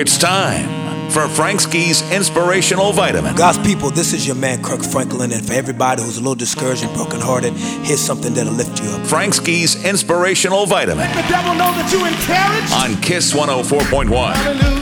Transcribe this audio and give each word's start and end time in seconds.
It's 0.00 0.16
time 0.16 1.10
for 1.10 1.26
Frank 1.26 1.60
Ski's 1.60 2.08
Inspirational 2.12 2.92
Vitamin. 2.92 3.34
God's 3.34 3.58
people, 3.58 3.90
this 3.90 4.12
is 4.12 4.24
your 4.24 4.36
man 4.36 4.62
Kirk 4.62 4.84
Franklin, 4.84 5.32
and 5.32 5.44
for 5.44 5.54
everybody 5.54 6.02
who's 6.02 6.18
a 6.18 6.20
little 6.20 6.36
discouraged 6.36 6.84
and 6.84 6.94
brokenhearted, 6.94 7.52
here's 7.54 8.00
something 8.00 8.32
that'll 8.32 8.52
lift 8.52 8.80
you 8.80 8.88
up. 8.90 9.04
Frank 9.06 9.34
Ski's 9.34 9.84
Inspirational 9.84 10.66
Vitamin 10.66 10.98
Let 10.98 11.16
the 11.24 11.28
devil 11.28 11.52
know 11.54 11.72
that 11.72 11.90
you 11.90 12.04
encouraged. 12.06 12.72
on 12.72 13.02
Kiss 13.02 13.32
104.1. 13.34 14.34
Hallelujah. 14.34 14.78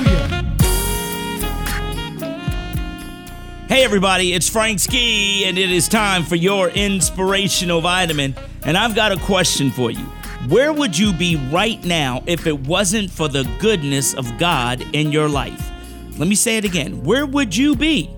Hey 3.68 3.84
everybody, 3.84 4.34
it's 4.34 4.50
Frank 4.50 4.80
Ski, 4.80 5.46
and 5.46 5.56
it 5.56 5.70
is 5.70 5.88
time 5.88 6.24
for 6.24 6.36
your 6.36 6.68
inspirational 6.68 7.80
vitamin. 7.80 8.34
And 8.64 8.76
I've 8.76 8.94
got 8.94 9.12
a 9.12 9.16
question 9.16 9.70
for 9.70 9.90
you. 9.90 10.06
Where 10.48 10.72
would 10.72 10.96
you 10.96 11.12
be 11.12 11.36
right 11.50 11.84
now 11.84 12.22
if 12.26 12.46
it 12.46 12.66
wasn't 12.66 13.10
for 13.10 13.26
the 13.26 13.42
goodness 13.58 14.14
of 14.14 14.38
God 14.38 14.80
in 14.94 15.10
your 15.10 15.28
life? 15.28 15.72
Let 16.18 16.28
me 16.28 16.36
say 16.36 16.56
it 16.56 16.64
again. 16.64 17.02
Where 17.02 17.26
would 17.26 17.56
you 17.56 17.74
be 17.74 18.10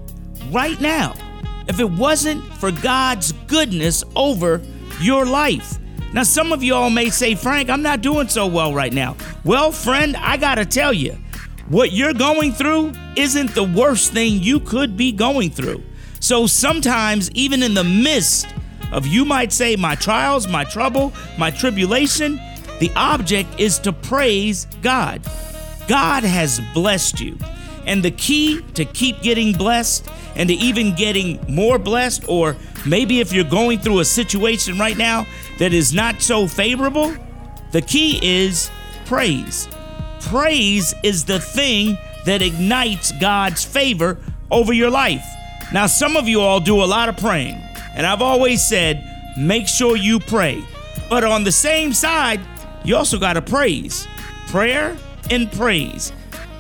right 0.50 0.78
now 0.78 1.14
if 1.66 1.80
it 1.80 1.90
wasn't 1.90 2.44
for 2.54 2.70
God's 2.70 3.32
goodness 3.46 4.04
over 4.14 4.60
your 5.00 5.24
life? 5.24 5.78
Now, 6.12 6.22
some 6.22 6.52
of 6.52 6.62
you 6.62 6.74
all 6.74 6.90
may 6.90 7.08
say, 7.08 7.34
Frank, 7.34 7.70
I'm 7.70 7.82
not 7.82 8.02
doing 8.02 8.28
so 8.28 8.46
well 8.46 8.74
right 8.74 8.92
now. 8.92 9.16
Well, 9.44 9.72
friend, 9.72 10.14
I 10.16 10.36
gotta 10.36 10.66
tell 10.66 10.92
you, 10.92 11.16
what 11.68 11.92
you're 11.92 12.14
going 12.14 12.52
through 12.52 12.92
isn't 13.16 13.54
the 13.54 13.64
worst 13.64 14.12
thing 14.12 14.42
you 14.42 14.60
could 14.60 14.96
be 14.96 15.12
going 15.12 15.50
through. 15.50 15.82
So 16.20 16.46
sometimes, 16.46 17.30
even 17.32 17.62
in 17.62 17.74
the 17.74 17.84
midst 17.84 18.48
of 18.92 19.06
you 19.06 19.24
might 19.24 19.52
say, 19.52 19.76
my 19.76 19.94
trials, 19.94 20.48
my 20.48 20.64
trouble, 20.64 21.12
my 21.38 21.50
tribulation, 21.50 22.40
the 22.78 22.90
object 22.96 23.58
is 23.58 23.78
to 23.80 23.92
praise 23.92 24.66
God. 24.82 25.22
God 25.88 26.22
has 26.22 26.60
blessed 26.74 27.20
you. 27.20 27.38
And 27.86 28.02
the 28.02 28.10
key 28.10 28.62
to 28.74 28.84
keep 28.84 29.22
getting 29.22 29.52
blessed 29.52 30.08
and 30.36 30.48
to 30.48 30.54
even 30.54 30.94
getting 30.94 31.44
more 31.48 31.78
blessed, 31.78 32.28
or 32.28 32.56
maybe 32.86 33.20
if 33.20 33.32
you're 33.32 33.44
going 33.44 33.78
through 33.78 34.00
a 34.00 34.04
situation 34.04 34.78
right 34.78 34.96
now 34.96 35.26
that 35.58 35.72
is 35.72 35.92
not 35.92 36.20
so 36.20 36.46
favorable, 36.46 37.14
the 37.72 37.82
key 37.82 38.20
is 38.22 38.70
praise. 39.06 39.68
Praise 40.20 40.94
is 41.02 41.24
the 41.24 41.40
thing 41.40 41.96
that 42.26 42.42
ignites 42.42 43.12
God's 43.12 43.64
favor 43.64 44.18
over 44.50 44.72
your 44.72 44.90
life. 44.90 45.24
Now, 45.72 45.86
some 45.86 46.16
of 46.16 46.28
you 46.28 46.40
all 46.40 46.60
do 46.60 46.82
a 46.82 46.84
lot 46.84 47.08
of 47.08 47.16
praying, 47.16 47.62
and 47.98 48.06
I've 48.06 48.22
always 48.22 48.66
said, 48.66 49.34
make 49.36 49.66
sure 49.66 49.96
you 49.96 50.20
pray. 50.20 50.64
But 51.10 51.24
on 51.24 51.42
the 51.42 51.52
same 51.52 51.92
side, 51.92 52.40
you 52.84 52.96
also 52.96 53.18
got 53.18 53.32
to 53.32 53.42
praise. 53.42 54.06
Prayer 54.46 54.96
and 55.30 55.50
praise. 55.50 56.12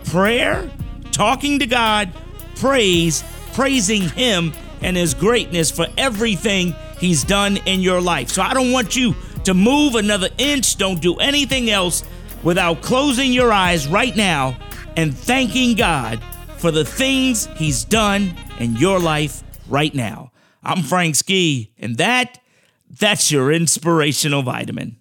Prayer, 0.04 0.68
talking 1.12 1.60
to 1.60 1.66
God, 1.66 2.12
praise, 2.56 3.22
praising 3.52 4.08
Him 4.08 4.52
and 4.82 4.96
His 4.96 5.14
greatness 5.14 5.70
for 5.70 5.86
everything 5.96 6.74
He's 6.98 7.22
done 7.22 7.58
in 7.66 7.80
your 7.80 8.00
life. 8.00 8.30
So 8.30 8.42
I 8.42 8.52
don't 8.52 8.72
want 8.72 8.96
you 8.96 9.14
to 9.44 9.54
move 9.54 9.94
another 9.94 10.30
inch. 10.38 10.76
Don't 10.76 11.00
do 11.00 11.16
anything 11.18 11.70
else 11.70 12.02
without 12.42 12.82
closing 12.82 13.32
your 13.32 13.52
eyes 13.52 13.86
right 13.86 14.16
now 14.16 14.56
and 14.96 15.16
thanking 15.16 15.76
God 15.76 16.20
for 16.56 16.72
the 16.72 16.84
things 16.84 17.46
He's 17.56 17.84
done 17.84 18.34
in 18.58 18.74
your 18.74 18.98
life 18.98 19.44
right 19.68 19.94
now. 19.94 20.32
I'm 20.62 20.82
Frank 20.82 21.16
Ski, 21.16 21.72
and 21.78 21.96
that, 21.96 22.38
that's 22.90 23.32
your 23.32 23.50
inspirational 23.52 24.42
vitamin. 24.42 24.97